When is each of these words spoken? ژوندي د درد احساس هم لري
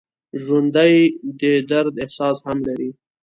ژوندي 0.43 0.93
د 1.41 1.41
درد 1.71 1.95
احساس 2.03 2.37
هم 2.47 2.57
لري 2.67 2.89